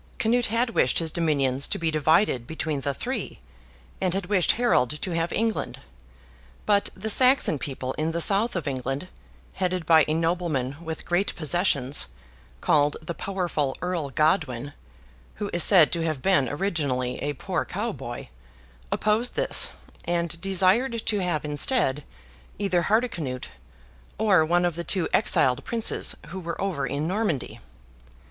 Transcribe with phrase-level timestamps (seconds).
[0.17, 3.37] Canute had wished his dominions to be divided between the three,
[4.01, 5.79] and had wished Harold to have England;
[6.65, 9.09] but the Saxon people in the South of England,
[9.53, 12.07] headed by a nobleman with great possessions,
[12.61, 14.73] called the powerful Earl Godwin
[15.35, 18.29] (who is said to have been originally a poor cow boy),
[18.91, 19.69] opposed this,
[20.05, 22.03] and desired to have, instead,
[22.57, 23.49] either Hardicanute,
[24.17, 27.59] or one of the two exiled Princes who were over in Normandy.